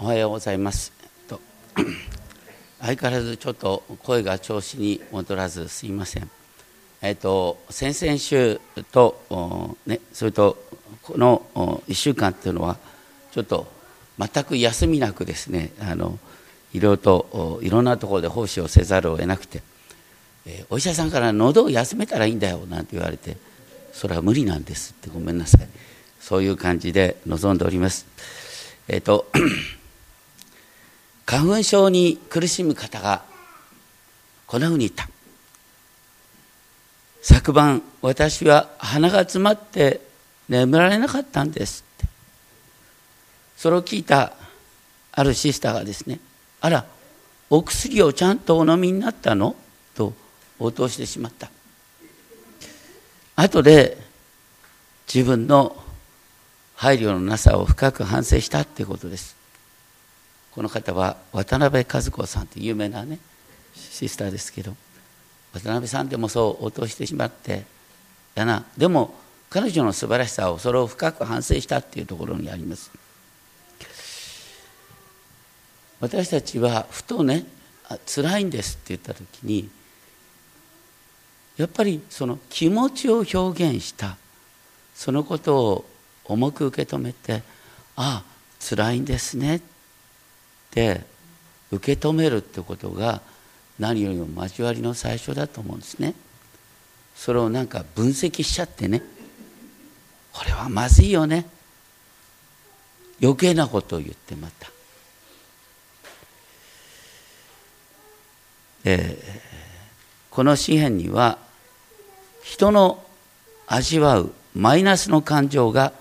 [0.00, 0.92] おはようございます。
[1.26, 1.40] と
[2.80, 6.30] 相変わらずちょっと声が調子に戻らずすいません。
[7.02, 8.60] えっと先々週
[8.92, 10.56] とねそれと
[11.02, 11.42] この
[11.88, 12.76] 1週間っていうのは
[13.32, 13.66] ちょっと
[14.20, 16.20] 全く休みなくですねあの
[16.72, 19.62] いろいろといろんなところで奉仕をせざるを得なくて、
[20.46, 23.36] えーお医者さんから喉を休めたらいいんだよなんて言われて
[23.92, 25.68] それは無理なんですってごめんなさい
[26.20, 28.06] そういう感じで臨んでおります。
[28.86, 29.26] えっと
[31.30, 33.22] 花粉症に苦しむ方が
[34.46, 35.10] こんなふうに言った。
[37.20, 40.00] 昨晩私は鼻が詰まって
[40.48, 42.10] 眠られなかったんですって。
[43.58, 44.32] それを聞いた
[45.12, 46.18] あるシスターがですね
[46.62, 46.86] あら
[47.50, 49.54] お薬をちゃんとお飲みになったの？
[49.94, 50.14] と
[50.58, 51.50] 応答してしまった。
[53.36, 53.98] 後で
[55.12, 55.76] 自分の
[56.74, 59.36] 配慮のなさを深く反省したっていうことです。
[60.58, 63.20] この方は渡辺和子さんという有名なね
[63.76, 64.74] シスターですけど
[65.52, 67.62] 渡辺さんでもそう応答してしまって
[68.34, 68.64] やな。
[68.76, 69.14] でも
[69.50, 72.90] 彼女の素晴らしさをそれを深く反省したっていうところにあります。
[76.00, 77.46] 私たちはふとね
[77.88, 79.70] あ辛いんですって言った時に
[81.56, 84.16] やっぱりその気持ちを表現した
[84.96, 85.84] そのことを
[86.24, 87.44] 重く受け止めて
[87.94, 89.62] ああ辛いんですね
[90.70, 91.02] って
[91.70, 93.20] 受け止めるってことが
[93.78, 96.14] 何よりも交わりの最初だと思うんですね。
[97.14, 99.02] それをなんか分析しちゃってね
[100.32, 101.46] これはまずいよね
[103.20, 104.70] 余計なことを言ってまた。
[108.84, 109.48] えー
[110.38, 111.36] この詩篇には
[112.44, 113.02] 人の
[113.66, 115.92] 味わうマイナスの感情が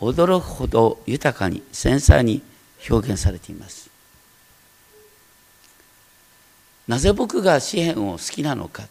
[0.00, 2.42] 驚くほど豊かに繊細に
[2.90, 3.89] 表現されています
[6.90, 8.82] なぜ僕が詩篇を好きなのか。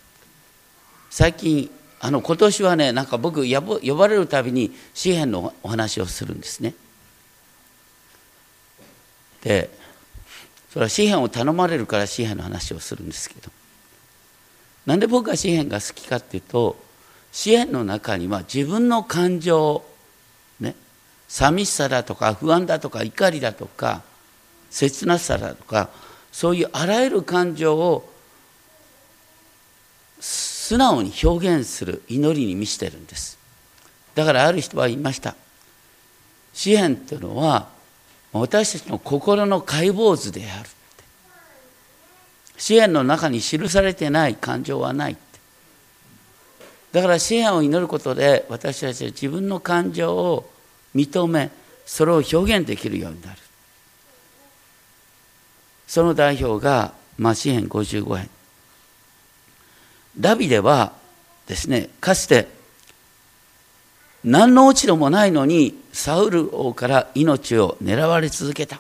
[1.10, 6.76] 最近あの今年はねなんか僕呼ばれるたびに詩篇のお話をするんですね。
[9.42, 9.70] で
[10.70, 13.52] それは詩篇を頼まれるから詩篇の話をするんですけど。
[14.86, 16.78] なんで僕が詩篇が好きかっていうと
[17.34, 19.84] 詩篇の中には自分の感情
[20.62, 20.74] ね
[21.28, 24.04] 寂しさだとか不安だとか怒りだとか
[24.70, 25.90] 切なさだとか
[26.32, 28.10] そういうあらゆる感情を
[30.20, 33.40] 素直に表現する祈りに満ちてるんです。
[34.16, 35.36] だからある人は言いました。
[36.54, 37.70] 詩篇というのは
[38.34, 40.70] 私たちの心の解剖図であるって。
[42.58, 45.18] 詩篇の中に記されてない感情はない
[46.92, 50.50] だから詩篇を祈ることで私たちは自分の感情を
[50.96, 51.52] 認め
[51.86, 53.40] それを表現できるようになる。
[55.90, 58.30] その代表が、まあ、詩篇55編。
[60.20, 60.94] ダビデは
[61.48, 62.48] ですねかつて
[64.24, 68.80] 何の落ち度もないのにサウル王から命を狙われ続けた。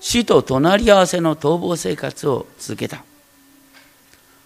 [0.00, 3.04] 死と隣り合わせの逃亡生活を続けた。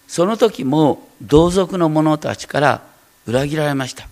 [0.09, 2.81] その時も同族の者たちから
[3.25, 4.09] 裏切られました。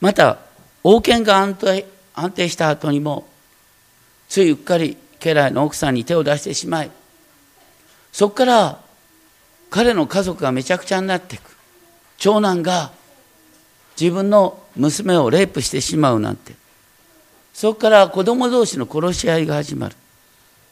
[0.00, 0.38] また
[0.82, 3.28] 王権が安定安定した後にも
[4.28, 4.96] ついうっかり
[5.28, 6.90] 家来の奥さんに手を出してしまい
[8.12, 8.84] そこから
[9.74, 11.56] 彼の家族がめちゃくちゃになっていく。
[12.16, 12.92] 長男が
[14.00, 16.54] 自分の娘をレイプしてしまうなんて。
[17.52, 19.96] そこから子供同士の殺し合いが始まる。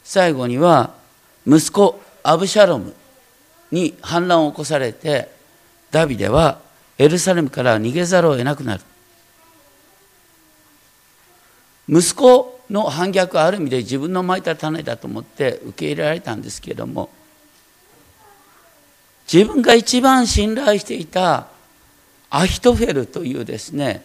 [0.05, 0.93] 最後には
[1.45, 2.93] 息子アブシャロム
[3.71, 5.29] に反乱を起こされて
[5.91, 6.59] ダビデは
[6.97, 8.83] エルサレムから逃げざるを得なくなる。
[11.89, 17.09] 息子の反逆ある意味で自分のまいた種だと思って受け入れられたんですけれども
[19.31, 21.47] 自分が一番信頼していた
[22.29, 24.03] アヒトフェルというですね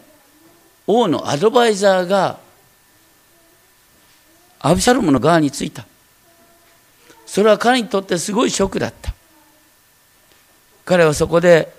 [0.87, 2.39] 王のアドバイザーが
[4.59, 5.85] アブシャロムの側についた。
[7.25, 9.13] それは彼にとってすごいショックだった。
[10.83, 11.71] 彼はそこで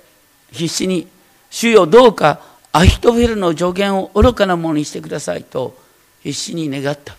[0.53, 1.09] 必死に
[1.51, 2.41] 「主よどうか
[2.73, 5.77] アヒトフェルの助言を愚かなものにしてください」と
[6.23, 7.17] 必死に願った。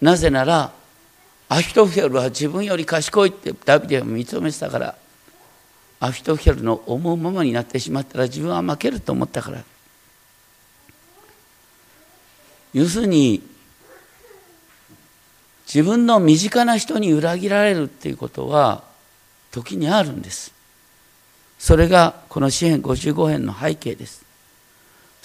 [0.00, 0.72] なぜなら
[1.48, 4.96] アヒトフェルは自分より賢いってダビデは認めてたから
[6.00, 9.64] アヒトフェルの思うままになってしまったら自分は負けると思ったから。
[12.74, 13.42] 要するに
[15.66, 18.84] 自分の身近な人に裏切られるっていうことは
[19.50, 20.52] 時にあるんです。
[21.58, 24.25] それがこの詩編55編の背景です。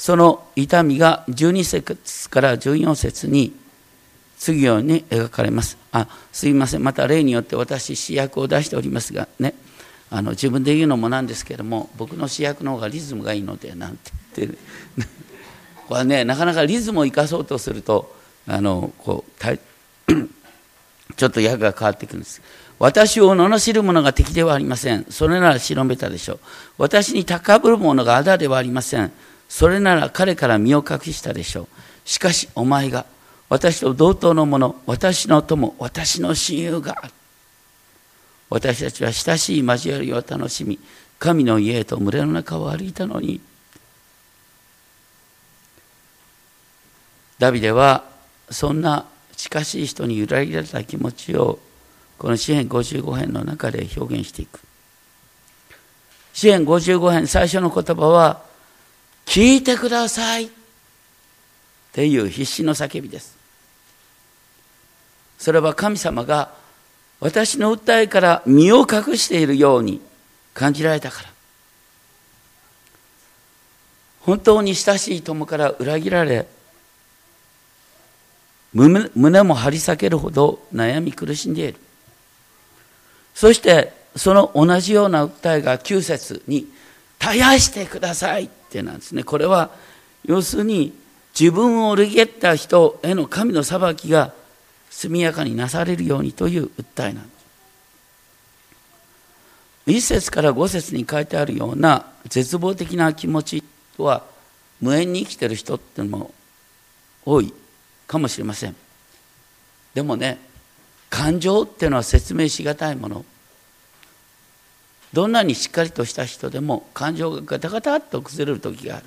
[0.02, 3.54] その痛みが12節から14節に
[4.36, 5.78] 次ように描かれます。
[5.92, 6.84] あすいません。
[6.84, 9.54] また例によって私試薬を出しておりますがね。
[10.10, 14.58] あの自分で言うのもなんですけども僕の試薬の方がリズムがいいのでなんて言ってる
[15.88, 18.16] これはねなかなかリズムを生かそうとすると
[18.48, 19.32] あのこう
[21.16, 22.42] ちょっと役が変わってくるんです。
[22.80, 25.06] 私を罵る者が敵ではありません。
[25.12, 26.40] それなら白めたでしょう。
[26.80, 29.12] 私に高ぶる者があだではありません。
[29.52, 31.68] それなら彼から身を隠したでしょう。
[32.06, 33.06] しかしお前が
[33.50, 36.96] 私と同等の者私の友私の親友が
[38.50, 40.80] 私たちは親しい交わりを楽しみ
[41.20, 43.42] 神の家へと群れの中を歩いたのに。
[47.38, 48.06] ダビデは
[48.50, 49.06] そんな
[49.36, 51.60] 近しい人に揺らぎられた気持ちを
[52.18, 54.62] この詩篇55編の中で表現していく。
[56.32, 58.50] 詩篇55編最初の言葉は
[59.26, 60.50] 「聞いてください」っ
[61.94, 63.36] ていう必死の叫びです。
[65.38, 66.54] それは神様が
[67.20, 70.02] 私の訴えから身を隠しているように
[70.54, 71.30] 感じられたから。
[74.22, 76.48] 本当に親しい友から裏切られ
[78.74, 81.80] 胸も張り裂けるほど悩み苦しんでいる。
[83.34, 86.68] そしてその同じような訴えが9節に
[87.20, 89.70] 「絶やしてください」ってなんですねこれは
[90.24, 90.94] 要するに
[91.38, 94.34] 自分を裏切った人への神の裁きが
[94.90, 97.42] 速やかになされるようにという訴えなんです。
[99.88, 103.64] 1節から5節に書いてあるような絶望的な気持ち
[103.98, 104.24] とは
[104.80, 106.34] 無縁に生きてる人っていうのも
[107.26, 107.54] 多い
[108.08, 108.76] かもしれません。
[109.94, 110.40] でもね
[111.10, 113.26] 感情っていうのは説明しがたいもの
[115.14, 119.06] どんなにしっかりとした人でも感情がガタガタっと崩れる時がある。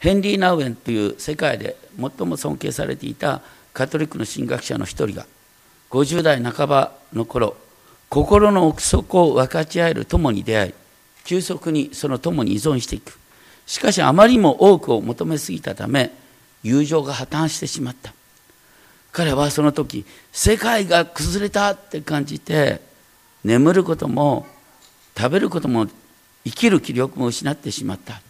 [0.00, 3.42] ヘンリー・ナウエンという世界で最も尊敬されていた
[3.74, 5.26] カトリックの神学者の一人が
[5.90, 7.54] 50代半ばの頃
[8.08, 10.74] 心の奥底を分かち合える友に出会い
[11.24, 13.18] 急速にその友に依存していく。
[13.66, 16.10] しかしあまりにも多くを求めすぎたため
[16.64, 18.12] 友情が破綻してしまった。
[19.12, 22.80] 彼はその時世界が崩れたって感じて
[23.44, 24.46] 眠ることも
[25.16, 25.86] 食べることも
[26.44, 28.20] 生きる気力も失ってしまった。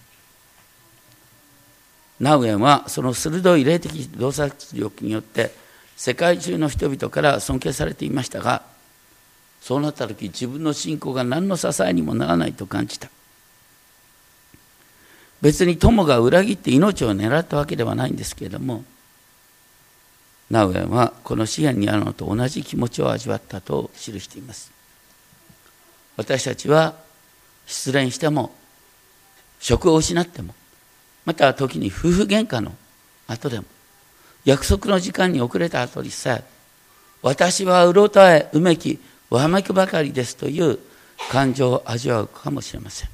[2.21, 5.55] ナウエンはその鋭い霊的洞察力によって
[5.97, 8.63] 世界中の人々から尊敬されていましたが
[9.63, 13.09] そうなった時自分の信仰が何の支えにもならないと感じた。
[15.41, 18.85] 別に友が裏切って命を狙ったわけではないんですけれども
[20.51, 24.80] ナウエンはこの支援にあるのと同じ気持ちを味わったと記しています。
[26.17, 26.95] 私たちは
[27.67, 28.53] 失恋しても
[29.61, 30.55] 職を失っても
[31.25, 32.73] また時に夫婦喧嘩の
[33.27, 33.67] 後でも
[34.45, 36.45] 約束の時間に遅れた後にさえ
[37.23, 38.99] 私はうろたえうめき
[39.29, 40.79] わめくばかりですという
[41.31, 43.11] 感情を味わうかもしれません。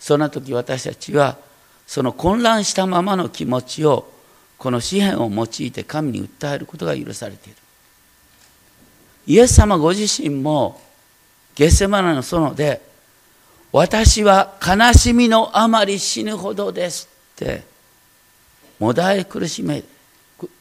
[0.00, 1.38] そんな時私たちは
[1.86, 4.10] その混乱したままの気持ちを
[4.58, 7.58] この詩篇を用いて神に訴えることが許されている。
[9.26, 10.80] イエス様ご自身も
[11.54, 12.80] ゲッセマナの園で
[13.72, 17.62] 私は悲しみのあまり死ぬほどですって
[18.78, 19.82] もだえ苦しめ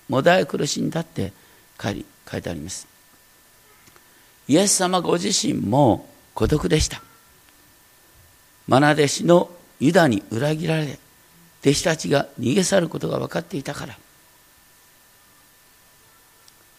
[0.07, 1.33] もだえ苦しんだって
[1.81, 2.05] 書い
[2.41, 2.91] てあります
[4.47, 7.01] イエス様ご自身も孤独でした。
[8.69, 10.99] 愛弟子のユダに裏切られ
[11.61, 13.97] 弟子たちが逃げ去ることが分かっていたから。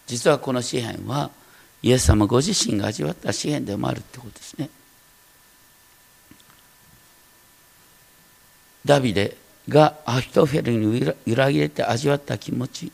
[0.07, 1.31] 実はこの詩篇は
[1.83, 4.71] イエス様ご自身が味わった詩篇でもあるってことですね。
[8.85, 9.37] ダビデ
[9.69, 12.93] がアヒトフェルに裏切れて味わった気持ち。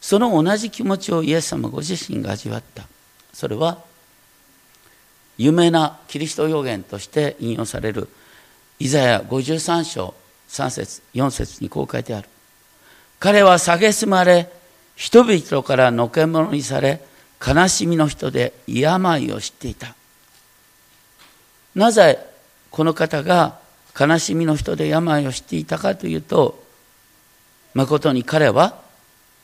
[0.00, 2.84] その同じ気持ちをイエス様ご自身が味わった。
[3.32, 3.78] それは
[5.36, 8.08] 有名なキリスト予言として引用される。
[8.78, 10.14] イザヤ53章
[10.48, 12.28] 3節4節にこう書いてある。
[13.18, 14.50] 彼は蔑まれ
[14.96, 17.00] 人々からのけ者にされ
[17.46, 19.94] 悲しみの人で病を知っていた。
[21.74, 22.24] なぜ
[22.70, 23.58] この方が
[23.98, 26.62] 悲しみの人で病を知っていたかというと
[27.74, 28.80] 誠に彼は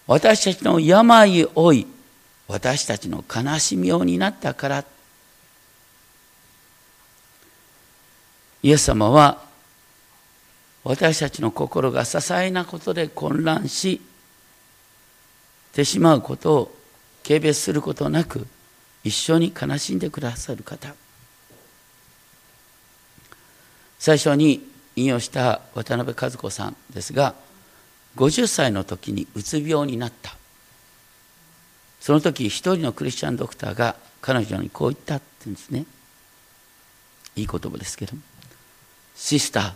[0.07, 1.87] 私たちの病を負い
[2.49, 4.85] 私たちの悲しみを担ったから。
[8.63, 9.43] イエス様は
[10.85, 14.01] 私たちの心が些細なことで混乱し
[15.73, 16.80] てしまうことを
[17.23, 18.47] 軽蔑することなく
[19.05, 20.95] 一緒に悲しんでくださる方。
[23.99, 27.35] 最初に引用した渡辺和子さんですが
[28.17, 30.37] 50歳の時にうつ病になった。
[32.01, 35.85] その時一人のクリスチャンドクターが彼女にこう言ったって言うんですね。
[37.37, 38.15] いい言葉ですけど
[39.15, 39.73] シスター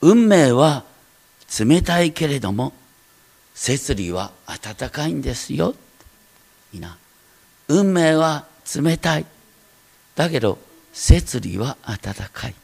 [0.00, 0.84] 運命は
[1.58, 2.72] 冷たいけれども
[3.54, 5.74] 摂理は温かいんですよ。
[6.74, 6.96] いいな。
[7.68, 9.26] 運命は冷たい。
[10.16, 10.58] だけど
[10.92, 12.54] 摂理は温かい。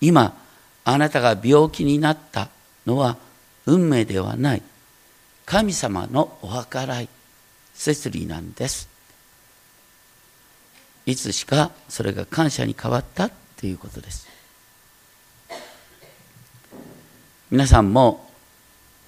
[0.00, 0.36] 今
[0.84, 2.48] あなたが病気になった
[2.86, 3.16] のは
[3.66, 4.62] 運命ではない。
[5.46, 7.08] 神様のお計らい。
[7.74, 8.88] 摂理なんです。
[11.06, 14.28] いつしかそれが感謝に変わったっていうことです。
[17.50, 18.30] 皆さんも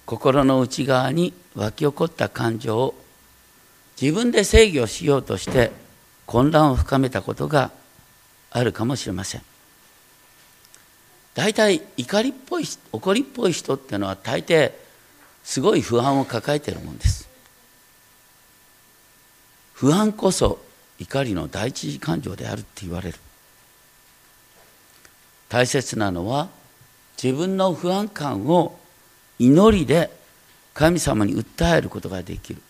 [0.05, 3.06] 心の内側に湧き起こった感情を
[3.99, 5.71] 自分で制御しようとして
[6.25, 7.71] 混乱を深めたことが
[8.51, 9.41] あるかもしれません。
[11.33, 14.71] 大体怒りっぽい怒りっぽい人っていうのは大抵
[15.43, 17.27] すごい不安を抱えているもんです。
[19.73, 20.59] 不安こそ
[20.99, 23.19] 怒りの第一次感情であるって言われる。
[25.49, 26.49] 大切なのは
[27.21, 28.77] 自分の不安感を
[29.39, 30.11] 祈りで
[30.73, 32.61] 神様に訴えることができる。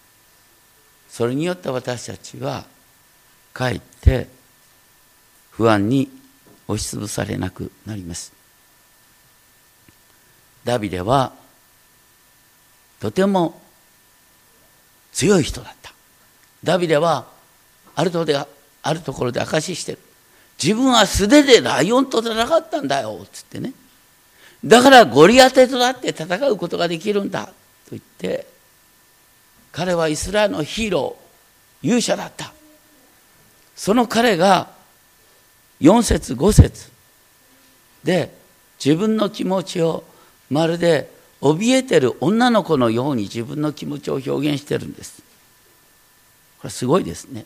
[1.10, 2.66] それによって私たちは
[3.54, 4.28] かえって
[5.52, 6.10] 不安に
[6.68, 8.34] 押しつぶされなくなります。
[10.64, 11.32] ダビデは
[13.00, 13.60] とても
[15.14, 15.94] 強い人だった。
[16.64, 17.26] ダビデは
[17.96, 20.00] あるとであるところで証ししてる。
[20.62, 23.74] 自分は素手でライオンと戦ったんだよっつってね。
[24.64, 27.54] だからゴリアテとなって戦うことができるんだと
[27.92, 28.48] 言って
[29.72, 32.54] 彼はイスラエルのヒーロー勇者だった。
[33.76, 34.70] その彼が
[35.82, 36.92] 4節5節
[38.04, 38.36] で
[38.84, 40.04] 自分の気持ちを
[40.50, 45.22] まるで怯えてる女の子のように自分の気持ちを表現してるんです。
[46.60, 47.46] これすごいですね。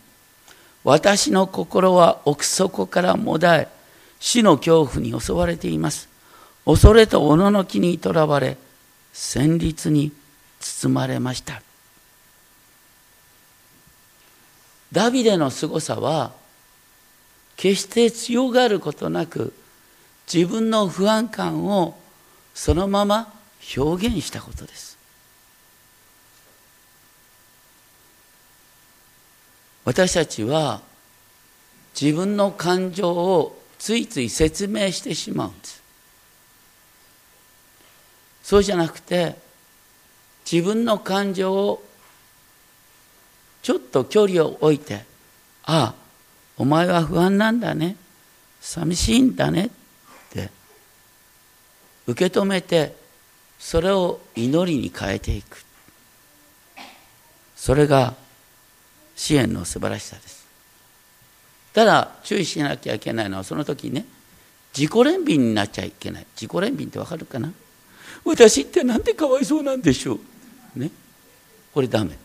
[0.84, 3.68] 私の心は奥底からもだえ
[4.20, 6.08] 死の恐怖に襲われています。
[6.66, 8.58] 恐れとおののきにとらわれ
[9.12, 10.12] 戦慄に
[10.60, 11.62] 包まれました。
[14.92, 16.34] ダビデの凄さは
[17.56, 19.54] 決して強がることなく
[20.32, 21.98] 自分の不安感を
[22.54, 23.34] そのまま
[23.78, 24.98] 表現したことです。
[29.86, 30.82] 私たちは
[32.00, 35.82] 自分の感情をついつい説明してしまうんです。
[38.44, 39.36] そうじゃなくて
[40.50, 41.84] 自分の感情を
[43.62, 45.06] ちょっと距離を置いて
[45.64, 45.96] ああ
[46.58, 47.96] お前は不安なんだね。
[48.60, 49.70] 寂しいんだねっ
[50.32, 50.50] て
[52.08, 52.96] 受け止めて
[53.58, 55.64] それを祈りに変えていく。
[57.56, 58.16] それが
[59.16, 60.46] 支援の素晴らしさです。
[61.74, 64.06] ただ注意しなきゃいけないのはその時ね
[64.76, 66.26] 自己憐憫になっちゃいけない。
[66.36, 67.52] 自己憐憫ってわかるかな
[68.26, 70.20] 私ってなんでかわいそうなんでしょ
[70.76, 70.80] う？
[70.80, 70.92] ね。
[71.74, 72.18] これダメ。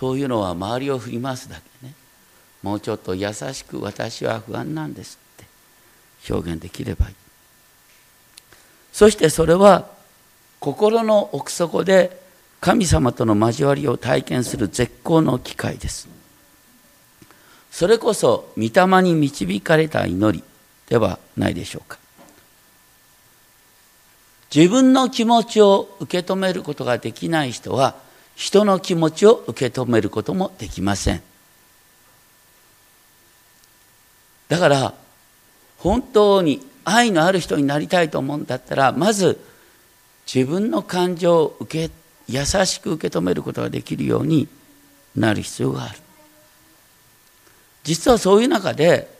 [0.00, 1.92] そういうのは周りを振り回すだけね。
[2.62, 5.44] もうちょっと優しく私は不安なんですって。
[6.32, 7.14] 表現できればいい。
[8.94, 9.88] そしてそれは
[10.58, 12.18] 心の奥底で
[12.62, 16.08] 神様との交わりを体験する絶好の機会です。
[17.70, 20.42] それこそ御霊に導かれた祈り
[20.88, 21.98] ではないでしょうか。
[24.54, 28.08] 自分の気持ちを受け止めることができない人は
[28.40, 31.20] 人の気持ちを受け止めることもできません。
[34.48, 34.94] だから
[35.76, 39.38] 本当に愛のある人になりたいと思うんだったらまず
[40.26, 41.94] 自分の感情を受け
[42.28, 44.48] 優しく受け止めることができるように
[45.14, 45.98] なる必要がある。
[47.84, 49.14] 実はそういう中で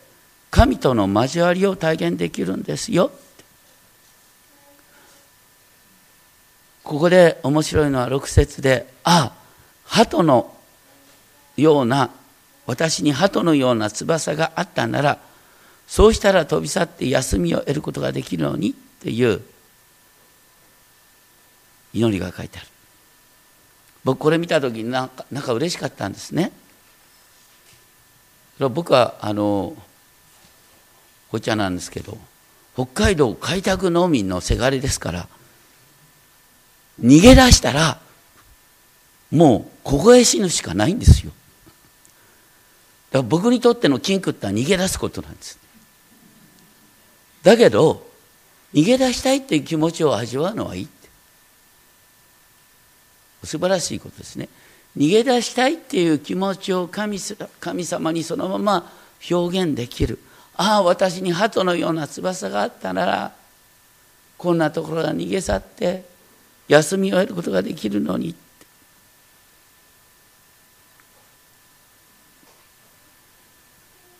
[0.50, 3.10] 神との交わりを体現できるんですよ。
[6.90, 9.32] ここで面白いのは6節で「ああ
[9.84, 10.52] 鳩の
[11.56, 12.10] ような
[12.66, 15.20] 私に鳩のような翼があったなら
[15.86, 19.40] そうしたら飛び去って休みを得ることができるのにっていう
[21.92, 22.66] 祈りが書いてある。
[24.02, 26.50] 僕これ見た時になんかなんか嬉しかったんですね。
[28.58, 29.76] 僕はあの
[31.30, 32.18] お茶なんですけど
[32.74, 35.28] 北海道開拓農民のせがれですから
[36.98, 38.00] 逃げ出したら
[39.30, 41.32] もう凍え死ぬしかないんですよ。
[43.10, 45.58] だから僕にとっての禁句ってのは逃げ出すことなんです。
[47.42, 48.06] だけど
[48.74, 51.08] 逃げ出したいっていう気持ちを味わうのはいいって。
[53.44, 54.48] 素晴らしいことですね。
[54.96, 57.18] 逃げ出したいっていう気持ちを神
[57.60, 58.92] 神様にそのまま
[59.30, 60.18] 表現できる。
[60.56, 63.32] ああ私に鳩のような翼があったなら
[64.36, 66.04] こんなところが逃げ去って
[66.70, 68.32] 休みを得ることができるのに。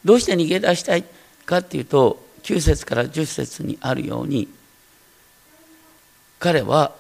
[0.04, 1.04] どうして逃げ出したい
[1.47, 4.49] かっていうと9節から10節にあるように
[6.38, 6.92] 彼は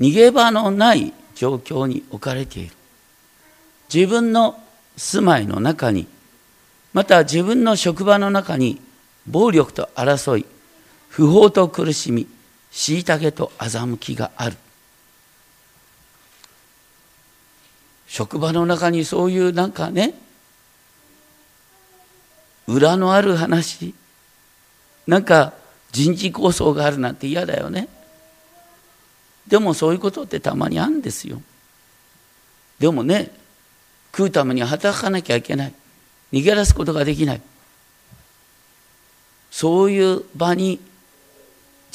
[0.00, 2.74] 逃げ場のない状況に置かれている。
[3.92, 4.58] 自分の
[4.96, 6.08] 住まいの中に
[6.92, 8.80] また自分の職場の中に
[9.28, 10.46] 暴力と争い
[11.08, 12.26] 不法と苦しみ
[12.72, 14.56] 虐げと欺きがある。
[18.06, 20.14] 職場の中にそういうなんかね
[22.66, 23.94] 裏のある話
[25.06, 25.54] なんか
[25.92, 27.88] 人事構想があるなんて嫌だよね。
[29.46, 31.40] でもそういうことってたまにあるんですよ。
[32.78, 33.30] でもね
[34.12, 35.74] 食うために働かなきゃいけない。
[36.32, 37.40] 逃げ出すことができない。
[39.50, 40.80] そういう場に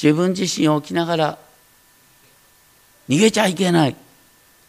[0.01, 1.37] 自分自身を置きながら
[3.09, 3.95] 逃げちゃいけない。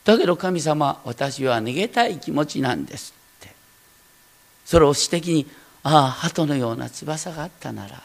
[0.04, 3.54] だけど神様私は逃げたい気持ちなんですって。
[4.64, 5.46] それを指摘に
[5.82, 8.02] ああ鳩のような翼があったなら。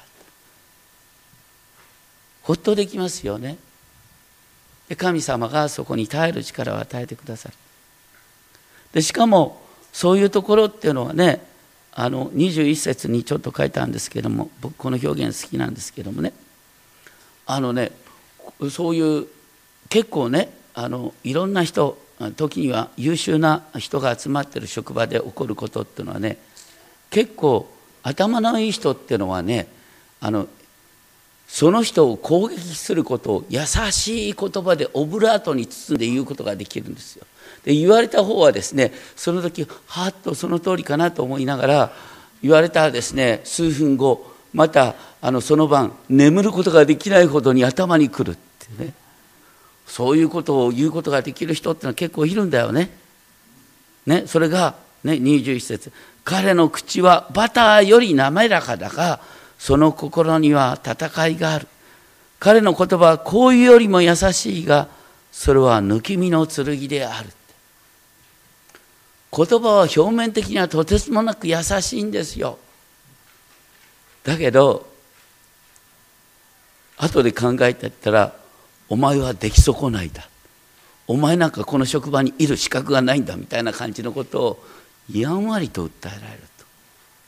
[2.43, 3.57] ほっとできますよね。
[4.89, 7.55] で神様がそこに耐える力を与えてくださる。
[8.93, 9.61] でしかも
[9.91, 11.45] そういうところっていうのはね
[11.93, 16.31] あの21節にちょっと書いたんですけども僕この表現好きなんですけどもね。
[17.47, 17.91] あのね
[18.71, 19.27] そういう
[19.89, 21.97] 結構ねあのいろんな人
[22.35, 26.37] 時には優秀な人が集まってる職場で起こることっていうのはね
[27.09, 27.67] 結構
[28.03, 29.67] 頭のいい人っていうのはね
[30.21, 30.47] あの
[31.47, 37.25] その人を攻撃することを優しい言葉でオブラートに包んで言うことができるんですよ。
[37.63, 41.91] で言われた方はですねその時はっとその通りかなと思いながら
[42.43, 48.93] 言われたらですね数分後またあのその晩眠ることができないほどに頭にくるってね
[49.87, 52.89] そういうことを言うことができる人ってのは結構いるんだよね。
[54.05, 55.91] ねそれが、ね、21節。
[56.23, 59.21] 彼の口はバターより滑らかだが
[59.57, 61.67] その心には戦いがある。
[62.39, 64.89] 彼の言葉はこういうよりも優しいが
[65.31, 67.29] それは抜き身の剣である。
[69.35, 72.59] 言葉は表面的にはとてつもなく優しいんですよ。
[74.23, 74.85] だけど
[76.97, 78.35] 後で考えてったら
[78.89, 80.27] お前は出来損ないだ。
[81.07, 84.63] お前なんかこの職場にいる資格がないんだみたいな感じのことを
[85.11, 86.65] やんわりと訴えられると。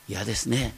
[0.10, 0.74] 嫌ですね。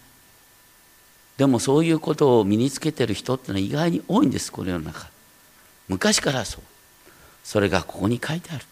[1.38, 5.08] でもそういうことを身につけてる人ってのは意外に多いんですこの世の中。
[5.88, 6.62] 昔からそう。
[7.44, 8.66] それがここに書いてある。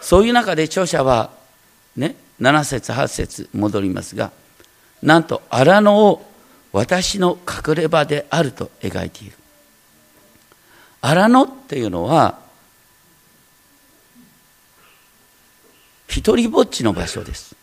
[0.00, 1.30] そういう中で著者は
[1.96, 4.32] ね7節8節戻りますが
[5.02, 6.26] なんと荒野を
[6.72, 9.36] 私の隠れ場であると描いている。
[11.02, 12.38] 荒野っていうのは
[16.08, 17.54] 一りぼっちの場所です。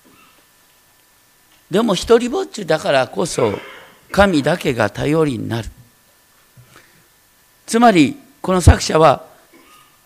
[1.70, 3.54] でも一りぼっちだからこそ
[4.12, 5.70] 神だけが頼りになる。
[7.66, 9.26] つまりこの作者は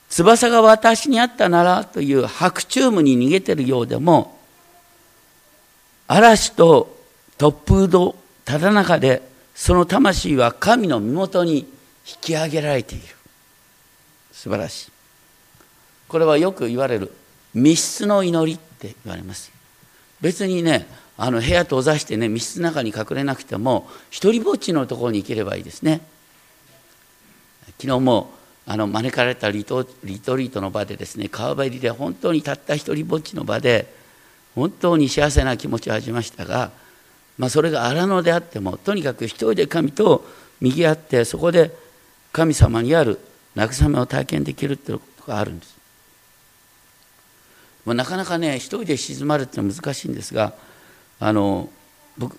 [0.09, 4.39] 翼が私にあったならという白チュームに逃げてるようでも
[6.07, 6.97] 嵐と
[7.37, 9.21] 突風のただ中で
[9.55, 11.67] その魂は神の身元に引
[12.19, 13.20] き上げられている。
[14.31, 14.91] 素晴らしい。
[16.07, 17.11] これはよく言われる
[17.53, 19.51] 密室の祈りって言われます。
[20.19, 26.01] 別にねあの部屋閉ざしてね密室の中に隠れなくても一りぼっちのところに行ければいいですね。
[27.79, 28.31] 昨日も
[28.65, 33.93] あの招かれたリトリトリートの場でですね川べりで本当にたった一りぼっちの場で
[34.55, 36.71] 本当に幸せな気持ちを味ましたが、
[37.37, 40.25] まあ、それが荒野であってもとにかく一人で神と
[40.59, 41.75] 右合ってそこで
[42.31, 43.19] 神様にある
[43.55, 45.81] 慰めを体験できるっていうことがあるんです。
[47.85, 50.53] まあ、なかなかね一人で静まるってのは難しいんですが
[51.19, 51.69] あの
[52.17, 52.37] 僕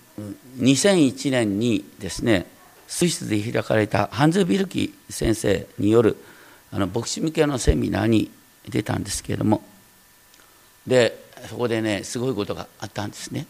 [0.59, 2.45] 2001年にですね
[2.87, 6.17] スイスで開かれたハンズ・ビルキ先生による
[6.71, 8.31] あの牧師向けのセミナーに
[8.69, 9.63] 出たんですけれども
[10.87, 13.45] でそこでねすごいことがあったんですね。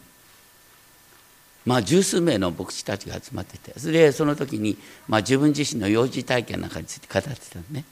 [1.64, 4.76] まあ十数名の牧師たちが集まっててそれでその時に、
[5.08, 7.84] まあ、自分自身の幼児体験なんかについて語ってたんね。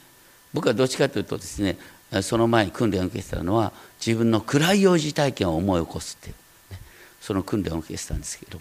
[0.53, 1.77] 僕はどっちかというとですね
[2.21, 3.73] その前に訓練を受けてたのは
[4.05, 6.35] 自分の暗い幼児体験を思い起こすっていう
[7.19, 8.59] その訓練を受けてたんですけど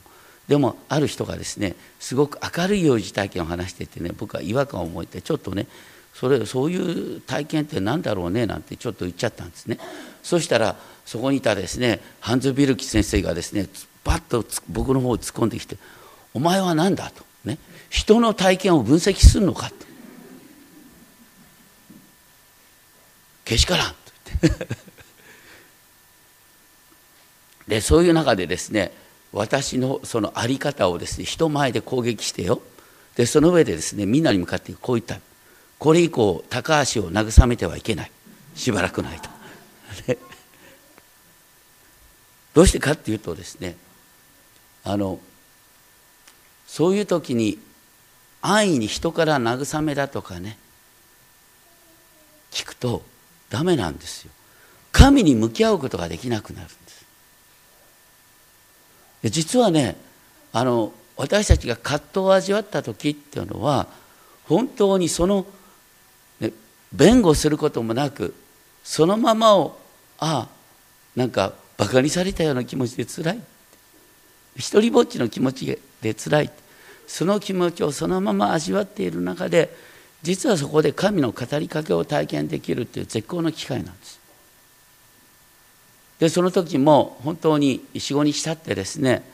[0.48, 5.66] でもある人がですねすごく明るい幼児体験を話しててね僕は違和感を覚えてちょっとね
[6.14, 9.79] それそういう体験って何だろうねなんてちょっと言っちゃったんですね。
[10.22, 13.66] そしたらそこにいたですねハンズ・ビルキ先生がですね
[14.04, 15.76] パッと僕の方を突っ込んできて
[16.34, 17.58] 「お前は何だ?」と、ね
[17.90, 19.74] 「人の体験を分析するのか?」と
[23.44, 23.96] 「けしからん」と
[24.42, 24.68] 言って。
[27.68, 28.92] でそういう中でですね
[29.32, 32.60] 私のその在り方をですね人前で攻撃してよ。
[33.16, 35.18] でその上でですねみんなに向かってこう言った
[35.78, 38.10] これ以降高橋を慰めてはいけない。
[38.56, 39.30] しばらくないと。
[42.54, 43.76] どうしてかっていうとですね
[44.84, 45.18] あの
[46.66, 47.58] そういう時に
[48.40, 50.58] 安易に人から慰めだとかね
[52.50, 53.02] 聞くと
[53.50, 54.30] ダメなんですよ。
[54.90, 56.82] 神に向き合うことができなくなるんです。
[59.30, 59.96] 実はね
[60.52, 63.86] あの私たちが葛藤を味わった時っていうのは
[64.44, 65.46] 本当にその、
[66.40, 66.52] ね、
[66.92, 68.34] 弁護することもなく
[68.82, 69.78] そのままを
[70.18, 70.48] ああ
[71.14, 73.40] なんかバカにされたような気持ちでつらい。
[74.56, 76.50] 一りぼっちの気持ちでつらい
[77.06, 79.74] その気持ちをそのまま味わっている中で
[80.22, 84.20] 実はそこで神の語りかけを体験できるという絶好の機会なんです。
[86.20, 89.24] でその時も本当に45日経ってですね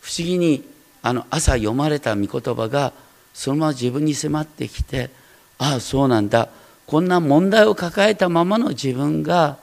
[0.00, 0.64] 不思議に
[1.02, 2.94] あの朝読まれた御言葉が
[3.34, 5.10] そのまま自分に迫ってきて
[5.58, 6.48] ああそうなんだ
[6.86, 9.58] こんな問題を抱えたままの自分が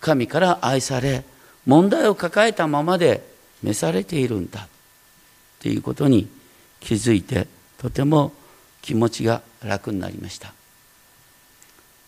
[0.00, 1.24] 神から愛され
[1.66, 3.31] 問題を抱えたままで
[3.62, 4.68] 召されているんだっ
[5.60, 6.28] ていうことに
[6.80, 7.46] 気づいて
[7.78, 8.32] とても
[8.80, 10.52] 気持ちが楽になりました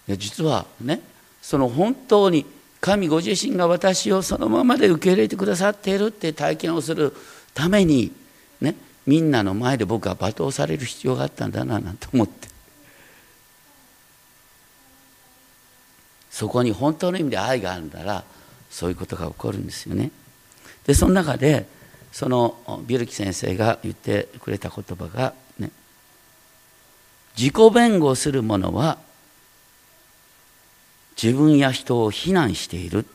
[0.08, 1.00] 実はね
[1.40, 2.46] その本当に
[2.80, 7.14] 神ご自身が私をそのままで受け入れてくださっているって体験をする
[7.54, 8.12] ために
[8.60, 8.74] ね
[9.06, 12.48] みんなの前で僕は罵倒される必要があったんだななんて思って
[16.30, 18.24] そこに本当の意味で愛があるなら
[18.68, 20.10] そういうことが起こるんですよね。
[20.86, 21.66] でその中で
[22.12, 25.70] そのビルキ先生が言ってくれた言葉がね
[27.36, 28.98] 自己弁護する者は
[31.20, 33.06] 自分や人を非難している。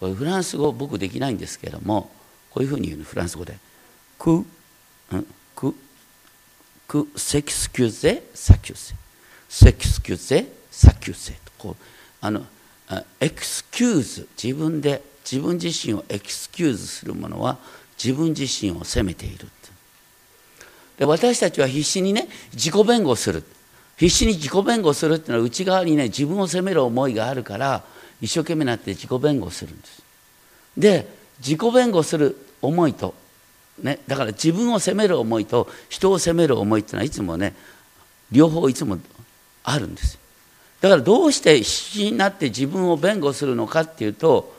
[0.00, 2.10] これフランス語僕できないんですけども
[2.50, 3.56] こういうふうに言うのフランス語で
[4.18, 4.44] 「ク」
[5.56, 5.74] 「ク」
[6.86, 8.94] 「ク」「セキスキュゼ」「サキュゼ」
[9.48, 11.82] 「セキスキュゼ」「サキュゼ」とこう
[12.20, 12.46] あの
[13.20, 17.58] excuse 自分で自分自身を excuse する者は
[18.02, 19.48] 自分自身を責めている
[20.98, 23.44] で私たちは必死にね自己弁護する。
[23.96, 27.82] 必死に自己弁護するっていうのは内側にね自分を責める思いがあるから
[28.20, 30.02] 一生懸命になって自己弁護するんです。
[30.76, 31.08] で
[31.38, 33.14] 自己弁護する思いと、
[33.82, 37.54] ね、だから自分を責める思いと人を責める思いっていうのはいつもね
[38.30, 38.98] 両方いつも
[39.64, 40.18] あるんです。
[40.80, 44.54] だからどうして必死になって自分を弁護するのかっていうと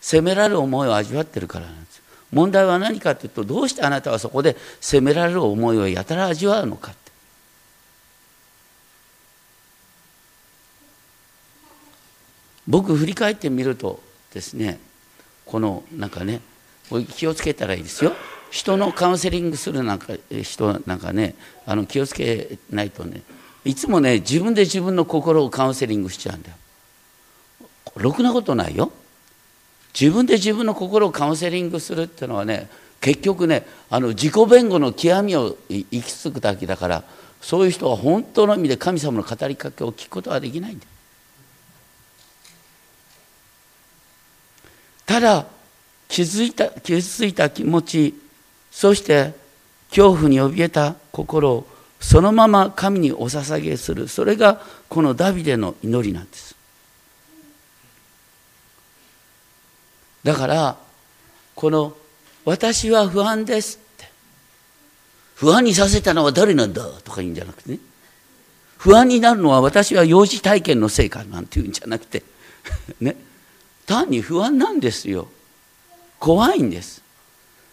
[0.00, 7.08] 責められる思いを味わってるからなんです問題は何かというとどうしてあなたはそこで責められる思いをやたら味わうのかって。
[12.66, 14.00] 僕振り返ってみると
[14.34, 14.78] ですね
[15.46, 16.42] このなんかね
[17.14, 18.12] 気をつけたらいいですよ。
[18.50, 21.34] 人のカウンセリングするなんか人なんかね
[21.66, 23.22] あの気をつけないとね
[23.64, 26.56] いつもね自分で自分の心をカウンセリングしちゃうんだよ。
[27.96, 28.92] ろくなことないよ。
[29.98, 32.68] 自分で自分の心をカウンセリングするっていうのはね
[33.00, 37.04] 結局ねあの自己弁護の極みを行き着くだけだから
[37.40, 40.86] そういう人は本当の意味で神様の語りかけを聞くことはできないんだ
[45.06, 45.46] ただ
[46.08, 48.14] 気づいた傷ついた気持ち
[48.70, 49.34] そして
[49.90, 51.66] 恐怖に怯えた心を
[52.00, 54.08] そのまま神にお捧げする。
[54.08, 56.54] それがこのダビデの祈りなんです。
[60.24, 60.76] だから
[61.54, 61.96] この
[62.44, 64.10] 「私は不安です」って。
[65.34, 67.78] 不安にさせたのは誰なんだとか言うんじゃなくてね。
[68.76, 72.22] 不安になるのは私は幼児体験のせいかなんていうんじゃなくて。
[73.00, 73.16] ね。
[73.86, 75.28] 単に不安なんですよ。
[76.18, 77.02] 怖いんです。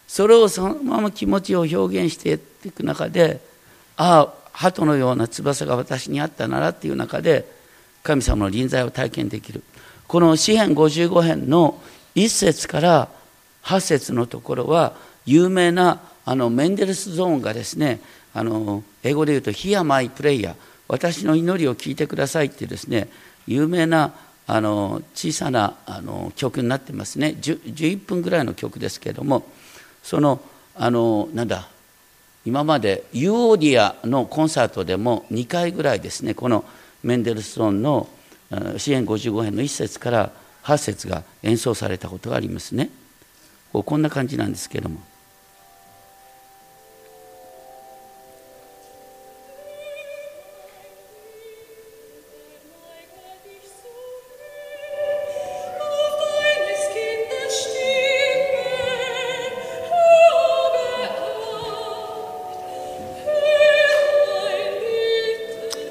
[0.08, 3.40] それをそのまま気持ちを表現していく中で
[3.96, 7.44] ああ鳩のような翼が私にあったならっていう中で
[8.02, 9.62] 神様の臨在を体験できる。
[10.06, 11.80] この詩編55編の
[12.16, 13.08] 1節から
[13.62, 14.94] 8節のところは
[15.26, 18.00] 有名なあのメンデルスゾーンがですね
[18.34, 20.54] あの英語で言うと「Hear my prayer」
[20.88, 23.08] 私の祈りを聞いてくださいっていうですね
[23.46, 24.12] 有名な
[24.46, 27.36] あの小さなあの曲になってますね。
[27.40, 29.44] 11分ぐらいの曲ですけれども
[30.02, 30.40] その
[30.76, 31.68] あのなんだ
[32.44, 36.64] 今までユーオーディアのコンサートでも2回ぐらいですねこの
[37.02, 38.08] メンデルストーンの
[38.76, 40.30] 支援55編の1節から
[40.66, 42.90] 8節が演奏されたことがありますね。
[43.72, 44.98] こんな感じなんですけども。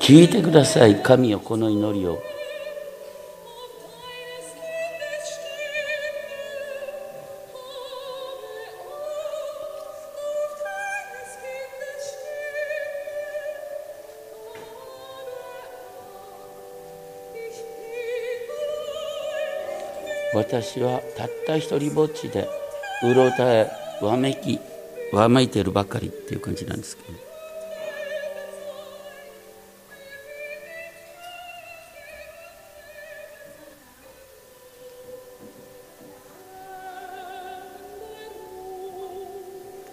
[0.01, 1.01] 聞いてください。
[1.01, 2.34] 神よこの祈りを。
[20.47, 22.47] 私はたった一人ぼっちで
[23.03, 24.59] うろたえわめき
[25.11, 27.19] わめいてるばかりっていう感じなんですけど、ね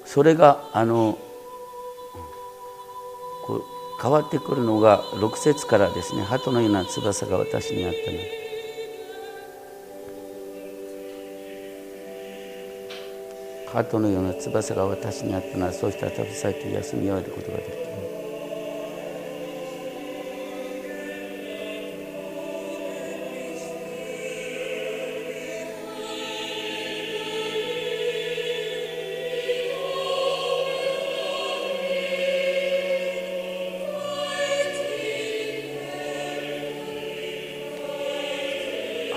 [0.04, 1.18] それがあの
[3.46, 3.62] こう
[4.02, 8.41] 変わってくるのが6節からですね鳩のような翼が私にあったの
[13.72, 17.82] 鳩のような翼が私にあったのはそうしたら旅先休み終えることができる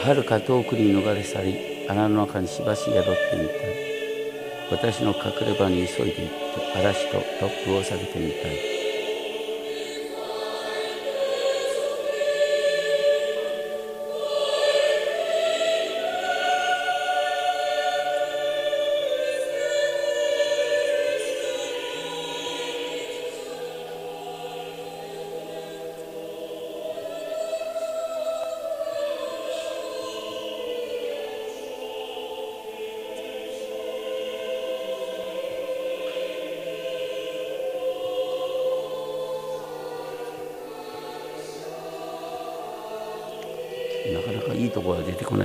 [0.01, 3.94] はるか遠くに逃れ去り穴の中にしばし宿ってみたい
[4.71, 8.74] 私の隠れ場に急いで行って嵐と突風を下げてみたい。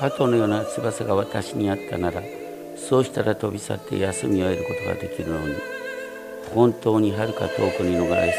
[0.00, 2.22] 鳩のような翼が私にあったなら
[2.76, 5.56] そうしたら飛び去って休みを得ることができるのに
[6.54, 8.32] 本当にはるか遠くに逃れ去り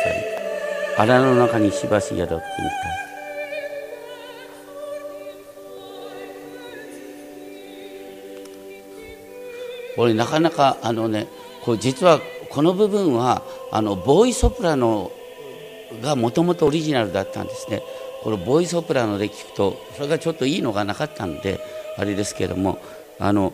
[0.97, 2.43] 穴の中にしばし宿ってみた。
[9.95, 11.27] これなかなかあのね
[11.65, 15.11] これ実はこの部分はあのボーイソプラノ
[16.01, 17.81] がもともとオリジナルだったんですね。
[18.23, 21.59] このボイソプラノで聞くとそれがちょっといいのがなかったんで
[21.97, 22.79] あれですけれども
[23.19, 23.53] あの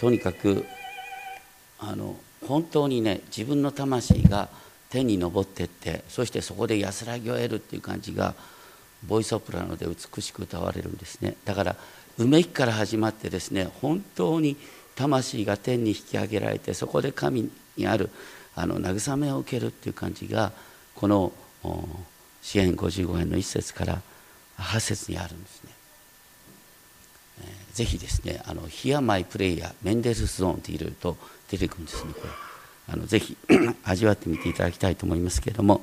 [0.00, 0.64] とにかく
[1.78, 4.48] あの本当にね自分の魂が
[4.90, 8.34] 天に昇ってってそしてそこで安らぎを得るっていう感じが
[9.06, 11.36] ボイソプラノで美しく歌われるんですね。
[11.44, 11.76] だから
[12.18, 14.56] うめきから始まってですね本当に
[14.94, 18.10] 魂が天に引き上げられてそこで神にある
[18.54, 20.52] あの慰めを受けるっていう感じが
[20.94, 21.32] この
[22.44, 24.02] 支援55編の1節から
[24.58, 25.70] 8節にあるんですね。
[27.72, 31.16] ぜひですね、あの、ヒアマイプレイヤー、メンデルスゾーンって入れると
[31.50, 32.30] 出てくるんですね、これ。
[32.86, 33.34] あのぜひ
[33.82, 35.80] 味わってみていただきたいと思いますけれども、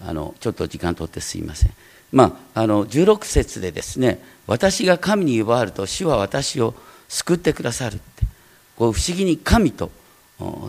[0.00, 1.72] あの、ちょっと時間とってすいません。
[2.10, 6.74] まあ、あの、16節でですね、私が神に呼ばわると主は私を
[7.08, 8.24] 救ってくださるって、
[8.76, 9.92] こう不思議に神と、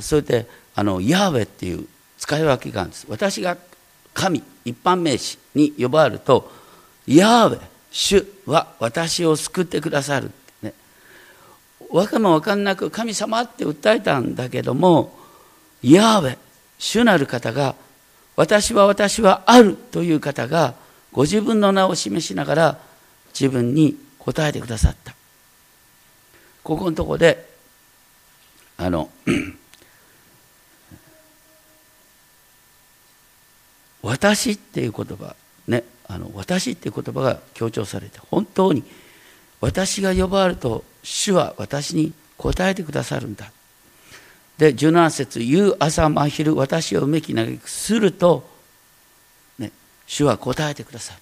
[0.02, 1.88] それで、あの、ヤーウェっていう
[2.20, 3.08] 使い分けがあるんです。
[3.10, 3.58] 私が
[4.14, 6.52] 神一般名詞に呼ばれると
[7.08, 7.60] ヤーウェ
[7.92, 10.32] 主は私を救ってくださる。
[10.62, 10.74] ね。
[11.92, 15.18] わかもわかんなく神様って訴えたんだけども
[15.84, 16.38] ヤーウェ
[16.80, 17.76] 主なる方が
[18.36, 20.74] 私は私はあるという方が
[21.12, 22.80] ご自分の名を示しながら
[23.40, 25.14] 自分に答えてくださった。
[26.64, 27.46] ここのとこで
[28.78, 29.10] あの
[34.04, 35.36] 私っていう言葉
[35.68, 38.84] ねあの私っていう言葉が強調されて本当に
[39.62, 43.52] 私が呼ばれると主は私に答えてくださるんだ。
[44.58, 47.70] で17節夕朝真昼私をうめき嘆く。
[47.70, 48.48] すると、
[49.58, 49.72] ね、
[50.06, 51.20] 主は答えてくださる。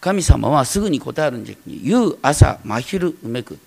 [0.00, 3.58] 神様はすぐに答えるんじゃなくて夕朝真昼うめく。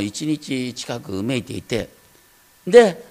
[0.00, 1.88] 一日近くうめいていて。
[2.66, 3.04] で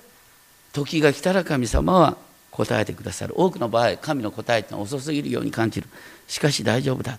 [0.71, 2.17] 時が来たら神様は
[2.54, 3.34] 答えてくださる。
[3.36, 5.88] 多くの場合神の答えってのは遅すぎるように感じる。
[6.28, 7.18] しかし大丈夫だ。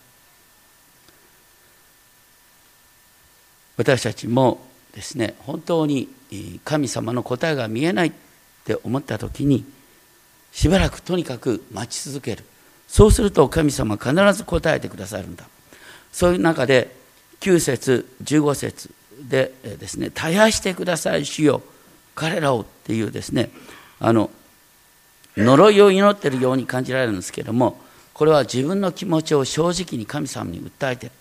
[3.77, 6.09] 私たちもですね本当に
[6.65, 8.13] 神様の答えが見えないっ
[8.65, 9.65] て思った時に
[10.53, 12.45] しばらくとにかく待ち続ける。
[12.87, 15.45] そうすると神様必ず答えてくださるんだ。
[16.13, 16.95] そういう中で
[17.41, 18.91] 9節15節
[19.29, 21.63] でですね絶やしてください主よ
[22.15, 23.51] 彼らをっていうですね
[23.99, 24.31] あの
[25.37, 27.81] 呪いを祈ってるように感じられるんですけども
[28.13, 31.13] これは自分の気持ちを正直に神様に訴えてる。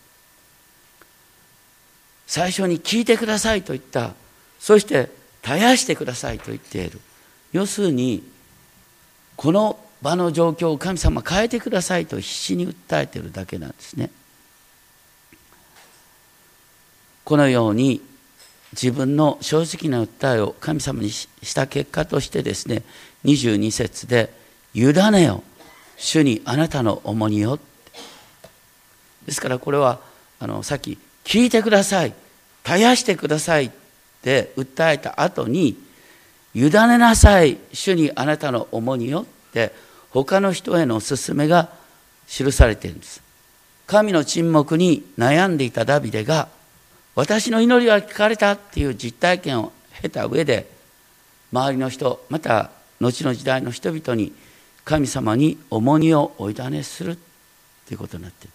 [2.28, 4.14] 最初に聞いてくださいと言った。
[4.60, 5.10] そして
[5.42, 7.00] 絶やしてくださいと言っている。
[7.52, 8.24] 要するに
[9.36, 14.12] この場の状況を神様変えてくださいと必死に訴えているだけなんですね。
[17.24, 18.02] このように
[18.74, 22.84] 自分の正直な訴えを神様にした結果としてですね
[23.26, 24.34] 22節で
[24.74, 25.44] 「委ねよ
[25.98, 27.60] 主にあなたの重荷よ」
[29.26, 30.00] ですからこれは
[30.40, 32.14] あのさっき「聞いてください
[32.64, 33.72] 絶やしてください」っ
[34.22, 35.78] て訴えた後に
[36.54, 39.74] 「委ねなさい主にあなたの重荷よ」って
[40.12, 41.70] 他の人への勧めが
[42.28, 43.22] 記されているんです。
[43.86, 46.48] 神の沈黙に悩んでいたダビデが
[47.16, 50.68] 「私の祈りは聞かれたっていう実体験を経た上で
[51.52, 52.72] 周りの人また
[53.04, 54.34] 後の時代の人々に
[54.84, 57.18] 神様に重荷をお委ねする
[57.88, 58.52] ということになってる。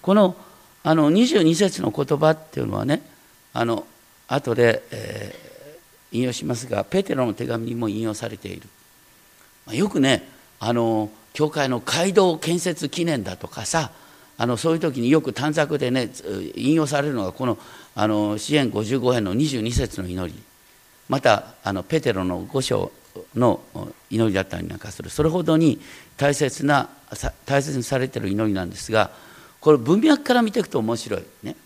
[0.00, 0.36] この
[0.84, 3.02] あの22節の言葉っていうのはね
[3.52, 3.86] あの
[4.26, 8.68] 後で、えー、引用しますがペテロの手紙にも引用されている。
[9.66, 13.92] まよくねあの教会の街道建設記念だとかさ
[14.36, 16.10] あのそういう時によく短冊でね
[16.56, 17.58] 引用されるのがこの
[17.94, 20.42] あの支援55編の22節の祈り。
[21.08, 22.90] またあのペテロの5章
[23.34, 23.60] の
[24.10, 25.80] 祈りだったりなんかするそれほどに
[26.16, 26.88] 大切な
[27.44, 29.10] 大切にされてる祈りなんですが
[29.60, 31.56] これ文脈から見ていくと面白いね。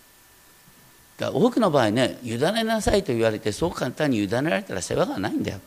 [1.19, 5.61] だ多くの場合ね委ねなさいと言われてそう簡単に委ねられたら世話がないんだよ。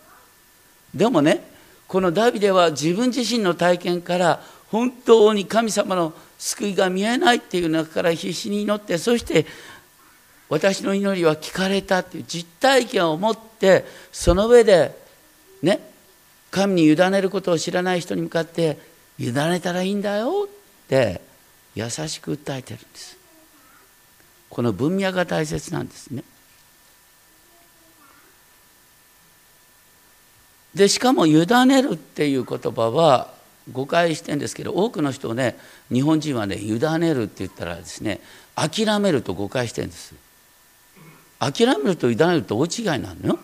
[0.94, 1.44] でもね
[1.88, 9.48] このダビデは自分自身の体験から本当に神様の救いが見えないっていう中から必死に祈ってそして
[10.50, 15.09] 私の祈りは聞かれたっていう実体験を持ってその上で
[15.62, 15.80] ね。
[16.52, 18.78] 神に委ねることを知らない人に向かって
[19.19, 21.22] 委ねたらいいんだよって
[21.76, 23.17] 優しく訴えてるんです。
[24.50, 26.24] この文脈が大切なんですね。
[30.74, 33.34] でしかも委ねるっていう言葉は
[33.72, 35.58] 誤解してるんですけど多くの人をね
[35.91, 38.22] 日本人はね委ねるって言ったらですね
[38.56, 40.13] 諦めると誤解してるんです。
[41.39, 43.39] 諦めると委ねると大違いなのよ。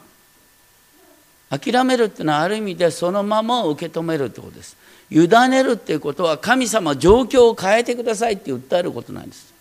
[1.60, 4.78] 諦めるっていうのはある意味でそのまま受け止めるってことです。
[5.10, 9.54] 委ねるっていうことは神様状況を変えてくださいって訴えることなんです。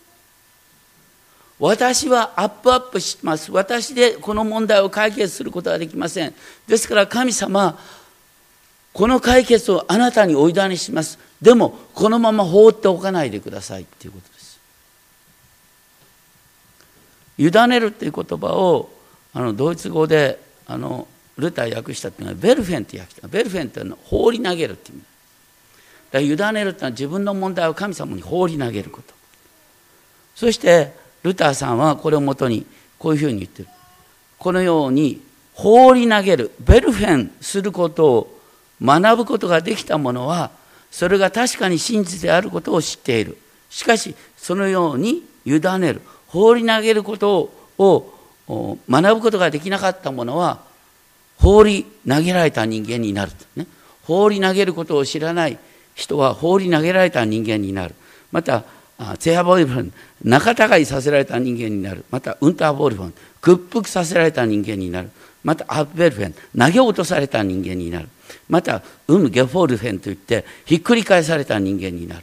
[1.58, 3.52] 私はアップアップします。
[3.52, 6.34] 私でこの問題を解決することはできません。
[6.66, 7.78] ですから神様
[8.92, 11.18] この解決をあなたにお委ねします。
[11.42, 14.58] でもこのまま放っておかないでくださいっていうことです。
[17.38, 18.90] 委ねるっていう言葉を
[19.32, 25.00] あのドイツ語であのルター訳したっていうのはベルフェンって訳したベルフェンっていうのは放り投げるっていう意
[26.22, 26.36] 味。
[26.36, 29.14] だ委ねるっていうのは自分の問題を神様に放り投げること。
[30.34, 32.66] そしてルターさんはこれをもとに
[32.98, 33.68] こういうふうに言ってる。
[34.38, 35.20] このように
[35.54, 38.40] 放り投げるベルフェンすることを
[38.80, 40.50] 学ぶことができた者は
[40.90, 43.38] それが確かに真実であることを知っている。
[43.70, 50.60] しかしそのように委ねる放り投げることを学ぶことができなかった者は
[51.44, 53.66] 放り投げられた人間になる、ね、
[54.04, 55.58] 放り投げることを知らない
[55.94, 57.94] 人は放り投げられた人間になる。
[58.32, 58.64] また
[59.18, 59.92] ツェアボイルフォン
[60.22, 62.06] 仲違いさせられた人間になる。
[62.10, 65.10] またウンターボルフォン屈服させられた人間になる。
[65.42, 68.08] またアッベルフェン投げ落とされた人間になる。
[68.48, 72.22] またウム・ゲフォルフェンといってひっくり返された人間になる。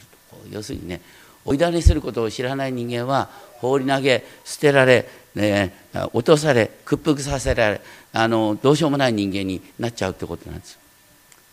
[0.50, 1.00] 要するにね
[1.44, 5.72] 追いだねすることを知らない人間は放り投げ捨てられ、ね、
[6.12, 7.80] 落とされ屈服させられ
[8.12, 10.78] あのどうしようもない人間になっちゃうってことなんです。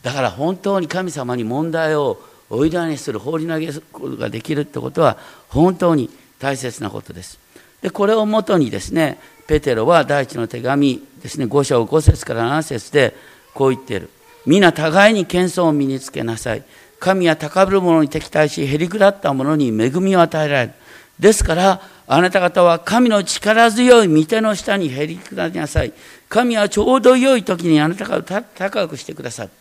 [0.01, 5.18] だから本当に神様に問題を追いだねする放り投げることができるってことは
[5.49, 7.39] 本当に大切なことです。
[7.82, 13.16] でこれをもとにですねペテロは第一の手紙ですね5章5節から7節で
[13.53, 14.10] こう言っている。
[14.45, 16.64] 皆互いに謙遜を身につけなさい。
[16.99, 20.74] 神は高ぶる者に敵対しへりくだった者に恵みを与えられる。
[21.20, 21.82] ですから
[22.12, 25.93] あなた方は神の力強い御手の下にへりくだりなさい。
[26.28, 29.51] 神はちょうど良い時にあなた方を高くしてくださる。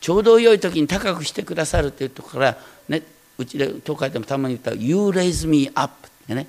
[0.00, 3.04] ちょうど良い時に高くしてくださるというところから、ね、
[3.38, 6.48] うちで教会でもたまに言った「You raise me up」ってね。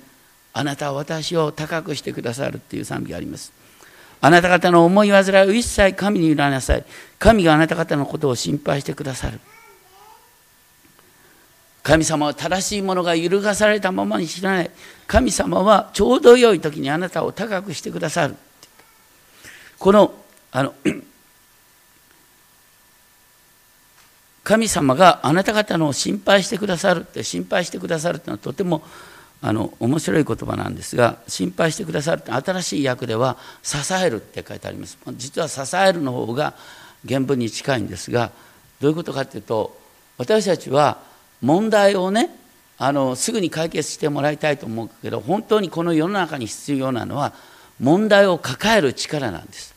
[0.52, 3.52] あなたは私を高くしてくださるっていう賛美があります。
[4.20, 6.84] あなた方の思い煩いを一切神に委ねなさい。
[7.20, 9.38] 神があなた方のことを心配してくださる。
[11.86, 14.70] 神様は正しいものが揺るがされたままに知らない。
[15.06, 18.34] 神様はちょうど良い時にあなたを高くしてくださる。
[19.78, 20.12] この
[20.50, 20.74] あの
[24.42, 27.02] 神様があなた方の心配してくださる。
[27.02, 28.82] って心配してくださるっていうのはとても
[29.40, 34.98] あの面白い言葉なんですが心配してくださるって新しい訳では支えるって書いてあります。
[35.12, 36.54] 実は支えるの方が
[37.06, 38.32] 原文に近いんですが
[38.80, 39.78] どういうことかっていうと
[40.18, 42.30] 私たちは問題をね
[42.78, 47.32] あのすぐに解決してもらいたいと思うけど本当にこの世の中に必要なのは
[47.80, 49.74] 問題を抱える力なんです。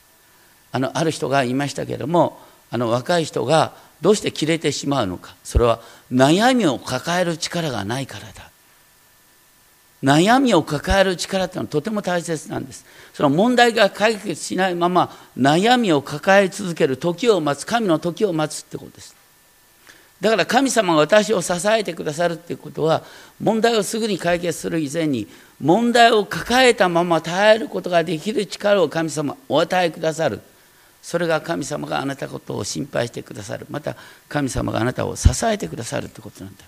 [0.71, 2.39] あのある人が言いましたけれども
[2.71, 5.35] あの若い人がどうして切れてしまうのか。
[5.43, 5.81] それは
[6.11, 8.49] 悩みを抱える力がないからだ。
[10.01, 12.85] 悩みを抱える力っていうのはとても大切なんです。
[13.13, 19.18] その問題が解決しないまま悩みを抱え続ける時を待つ神の時を待つってことです。
[20.21, 23.03] だから神様が私を支えてくださるっていうことは
[23.41, 25.27] 問題をすぐに解決する以前に
[25.61, 30.41] 問題を抱えたまま耐えることができる力を神様お与えくださる。
[31.01, 33.65] それが神様があなたことを心配してくださる。
[33.69, 33.95] また
[34.27, 36.65] 神様があなたを支えてくださるってことなんだ。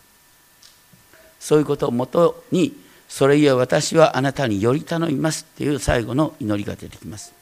[1.40, 2.74] そういうことをもとに
[3.10, 7.34] それゆえ私はあなたにより頼みますっていう最後の祈りが出てきます。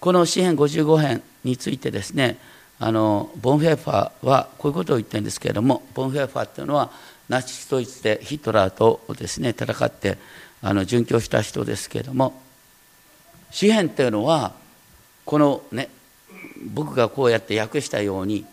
[0.00, 2.38] この詩編55編についてですね
[2.78, 6.90] あのボンフェーファーはこういうことを言ってるんですけれどもボンフェーファーっていうのは
[7.28, 10.18] ナチスドイツでヒトラーとですね戦って
[10.62, 12.40] あの殉教した人ですけれども
[13.50, 14.52] 詩篇っていうのは
[15.24, 15.88] このね
[16.72, 18.44] 僕がこうやって訳したように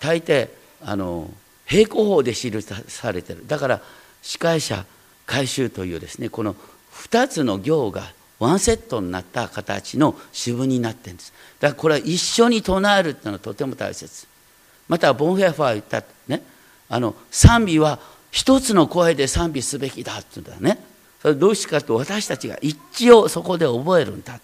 [0.00, 0.48] 大抵
[0.84, 1.30] あの
[1.66, 3.46] 平行法で記されてる。
[3.46, 3.80] だから
[4.20, 4.84] 司会者
[5.26, 6.54] 回収というですねこの
[6.92, 8.02] 2つの行が
[8.42, 11.32] ワンセットになった形の詩文になってるんです。
[11.60, 14.26] だからこれは一緒に唱えるっていうのはとても大切。
[14.88, 16.42] またボンフェアファー言ったね。
[16.88, 17.98] あの賛美は
[18.30, 20.84] 一つの声で賛美すべきだって言うんだね。
[21.22, 22.76] それどうしてかと私たちが一
[23.06, 24.42] 致をそこで覚えるんだって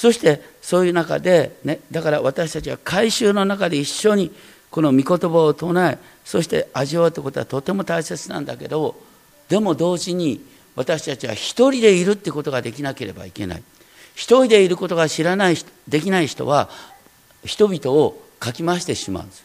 [0.00, 4.32] そしてそういう中で、ね、だから私たちは改宗の中で一緒に
[4.70, 8.96] この御言葉を唱えそして味わうということはとても大切なんだけど
[9.50, 10.40] でも同時に
[10.76, 13.62] 私たちは一人でいるってことができなければいけない。
[14.14, 15.56] 一人でいることが知らない
[15.88, 16.68] できない人は
[17.44, 19.44] 人々をかき回してしまうんです。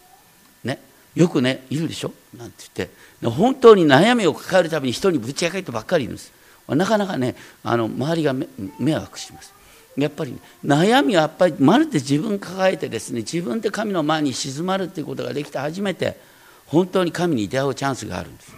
[0.64, 0.80] ね。
[1.16, 2.12] よくねいるでしょ？
[2.38, 3.30] なんて言って。
[3.30, 6.32] 本当に悩みを抱えるために人にぶち上げてばっかりいるんです。
[6.68, 8.34] なかなかねあの周りが
[8.80, 9.54] 迷惑します。
[9.98, 16.18] やっぱり、ね、悩みはやっぱりまるで自分抱えてですね自分で神の前に静まるっていうことができて初めて
[16.66, 18.54] 本当に神に出会うチャンスがあるんです。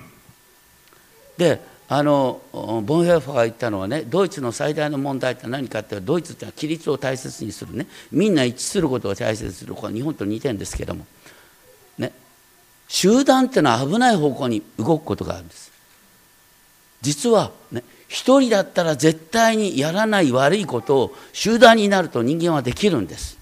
[1.38, 2.42] であの
[2.86, 7.88] ボンヘルファーが言ったのはねドイツの最大の問題って何かってドイツってのは規律を大切にするね。
[8.12, 9.66] みんな一致することを大切にす。
[9.66, 11.06] るこれは日本と似てるんですけども。
[11.98, 12.12] ね。
[12.90, 15.72] 集団っていうのは危ない方向に動くことがあるんです。
[17.02, 23.38] 実はね一人だったら絶対にやらない悪いことを集団になると人間はできるんです。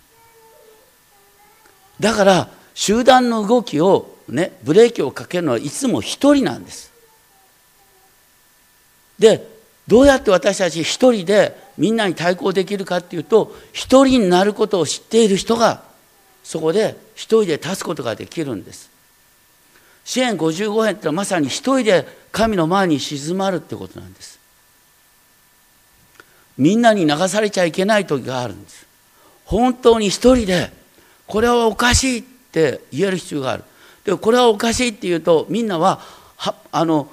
[2.00, 6.95] だから集団の動きをねブレーキをかけるのはいつも一人なんです。
[9.20, 9.48] で
[9.88, 15.84] どうやって私たち一人でみんなに対抗できるかっていうと一人になることを知っている人が
[16.44, 18.90] そこで一人で立つことができるんです。
[20.04, 24.40] 支援55編ってのはまさに一人で神の前に静まるってことなんです。
[26.58, 28.86] みんなに流されちゃいけない時があるんです。
[29.46, 30.72] 本当に一人で
[31.28, 33.64] これはおかしいって言える必要がある。
[34.04, 36.00] でこれはおかしいって言うとみんなは
[36.38, 37.10] はあの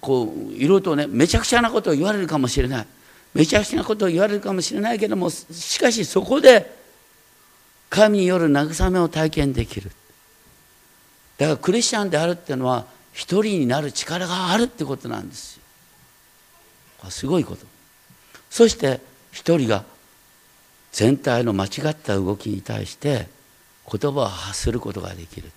[0.00, 2.86] こういろいろとねめちゃくちゃなことを言われるかもしれない。
[3.34, 6.70] めちゃくちゃなことを言われるかもしれないけどもしかしそこで
[7.88, 9.90] 神による慰めを体験できる。
[11.38, 15.56] だからクリスチャンであるっていうのは一人になる力があるってことなんです
[17.02, 17.10] よ。
[17.10, 17.66] すごいこと。
[18.50, 19.00] そして
[19.32, 19.84] 一人が
[20.92, 23.28] 全体の間違った動きに対して
[23.90, 25.50] 言葉を発することができる。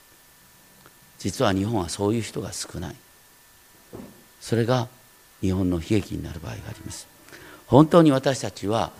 [1.19, 2.95] 実は日本はそういう人が少ない。
[4.45, 4.87] それが
[5.41, 7.07] 日本の悲劇になる場合があります。
[7.65, 8.91] 本当に私たちは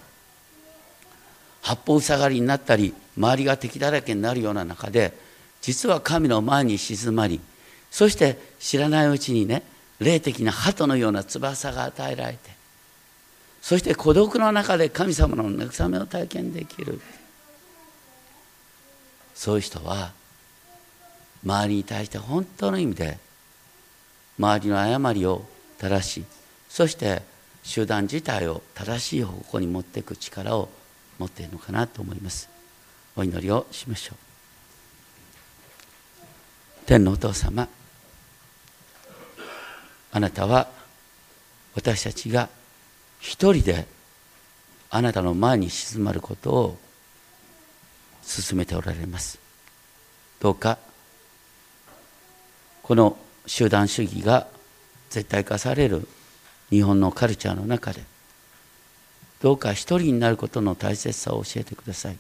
[1.62, 5.14] 八方塞がりになったり周りが敵だらけになるような中で
[5.62, 7.40] 実は神の前に静まり
[7.92, 9.62] そして知らないうちにね
[10.00, 12.40] 霊的な鳩のような翼が与えられて
[13.62, 17.00] そして孤独の中で神様の慰めを体験できる。
[19.36, 20.12] そういう人は
[21.46, 23.20] 周りに対して本当の意味で
[24.38, 25.46] 周りの誤りを
[25.78, 26.26] 正し
[26.70, 27.22] そして
[27.64, 30.70] 集団自体を正しい方向に持っていく力を
[31.18, 32.50] 持っているのかなと思います。
[33.16, 34.18] お祈りをしましょう。
[36.86, 37.68] 天のお父様
[40.12, 40.68] あなたは
[41.74, 42.50] 私たちが
[43.20, 43.88] 一人で
[44.92, 46.78] あなたの前に静まることを
[48.22, 49.40] 進めておられます。
[50.40, 50.78] どうか
[52.84, 53.18] この
[53.48, 54.48] 集団主義が
[55.10, 56.08] 絶対化される
[56.70, 58.02] 日本のカルチャーの中で
[59.42, 62.18] どうか一人になることの大切さを教えてください。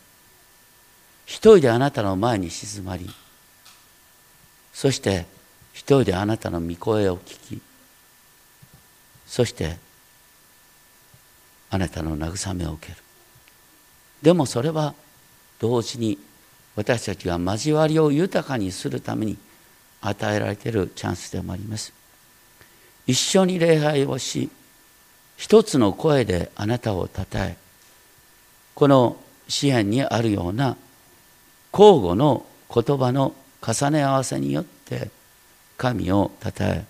[1.25, 3.09] 一人であなたの前に静まり
[4.73, 5.25] そして
[5.73, 7.61] 一人であなたの御声を聞き
[9.25, 9.77] そして
[11.71, 12.99] あなたの慰めを受ける。
[14.21, 14.93] でもそれは
[15.59, 16.19] 同時に
[16.75, 19.37] 私たちが交わりを豊かにするために
[20.07, 21.93] 与えられているチャンスでもあります。
[23.07, 24.49] 一緒に礼拝をし
[25.37, 27.57] 一つの声であなたをたたえ
[28.73, 30.75] この詩篇にあるような
[31.71, 35.09] 交互の言葉の重ね合わせによって
[35.77, 36.85] 神をたたえ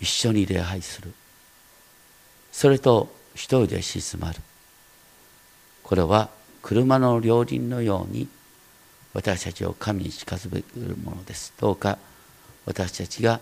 [0.00, 1.12] 一緒に礼拝する。
[2.50, 4.40] それと一人で静まる。
[5.82, 6.30] これは
[6.62, 8.28] 車の両輪のように
[9.14, 11.52] 私たちを神に近づけるものです。
[11.60, 11.98] どうか
[12.66, 13.40] 私たちが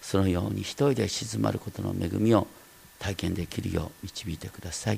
[0.00, 2.46] そのように一人で静まることの恵みを
[2.98, 4.96] 体験できるよう導いてください。